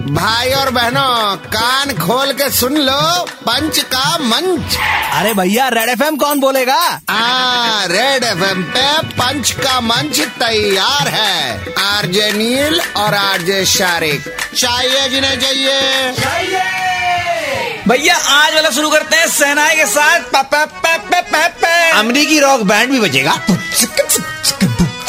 [0.00, 4.76] भाई और बहनों कान खोल के सुन लो पंच का मंच।
[5.12, 7.00] अरे भैया रेड एफएम कौन बोलेगा?
[7.10, 15.08] आ रेड एफएम पे पंच का मंच तैयार है। आरजे नील और आरजे शारिक। चाहिए
[15.08, 16.02] जिन्हें चाहिए।
[17.88, 20.20] भैया आज वाला शुरू करते हैं सेनाई के साथ।
[21.94, 23.40] अमरीकी रॉक बैंड भी बजेगा।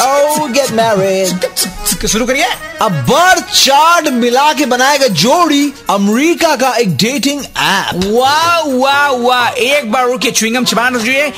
[0.01, 1.70] Oh, get married.
[2.07, 2.45] शुरू करिए।
[2.81, 9.47] अब बर्थ चार्ट मिला के बनाएगा जोड़ी अमेरिका का एक डेटिंग ऐप वाह वाह वाह।
[9.47, 11.31] एक बार रुकिए च्युइंगम चबाना चाहिए?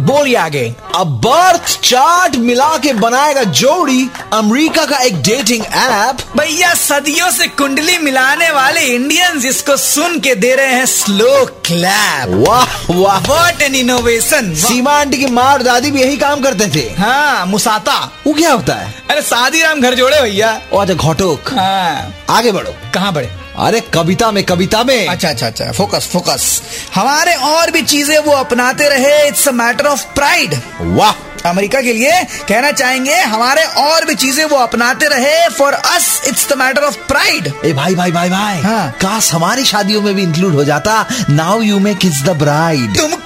[0.00, 0.64] बोलिए आगे।
[0.96, 7.46] अब बर्थ चार्ट मिला के बनाएगा जोड़ी अमेरिका का एक डेटिंग ऐप भैया सदियों से
[7.58, 13.62] कुंडली मिलाने वाले इंडियंस इसको सुन के दे रहे हैं स्लो क्लैप वाह वाह। What
[13.62, 17.98] an innovation Seema aunty की माँ और दादी भी यही काम करते थे। हाँ मुसाता।
[18.26, 18.94] वो क्या होता है?
[19.10, 23.80] अरे शादी राम घर जोड़े भैया। ओ अच्छा घोटोक। हाँ। आगे बढ़ो। कहाँ बड़े अरे
[23.94, 26.62] कविता में कविता में। अच्छा अच्छा अच्छा। Focus focus.
[26.94, 31.12] हमारे और भी चीज़ें वो अपनाते रहे। It's a matter of pride वाह।
[31.50, 32.10] अमेरिका के लिए
[32.48, 36.96] कहना चाहेंगे हमारे और भी चीज़ें वो अपनाते रहे। For us it's the matter of
[37.08, 41.04] pride ए भाई भाई भाई भाई। हाँ। काश हमारी शादियों में भी इंक्लूड हो जाता।
[41.30, 43.21] नाउ यू मे किस द ब्राइड तुमको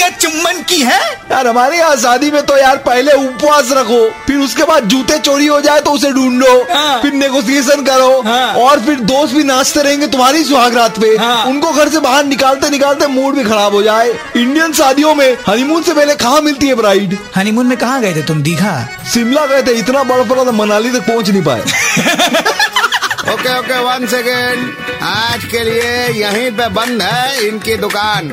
[0.00, 1.00] बहुत चुम्बन की है?
[1.30, 5.46] यार हमारे यहाँ शादी में तो यार पहले उपवास रखो फिर उसके बाद जूते चोरी
[5.46, 9.82] हो जाए तो उसे ढूंढो हाँ। फिर नेगोशिएशन करो हाँ। और फिर दोस्त भी नाचते
[9.82, 13.74] रहेंगे तुम्हारी सुहाग रात पे। हाँ। उनको घर से बाहर निकालते निकालते मूड भी खराब
[13.74, 18.00] हो जाए। इंडियन शादियों में हनीमून से पहले कहाँ मिलती है ब्राइड हनीमून में कहाँ
[18.02, 18.42] गए थे तुम?
[18.42, 18.74] दीघा?
[19.12, 21.60] शिमला गए थे इतना बड़ा पड़ा था मनाली तक पहुँच नहीं पाए।
[23.32, 28.32] ओके ओके वन सेकेंड आज के लिए यहीं पे बंद है इनकी दुकान।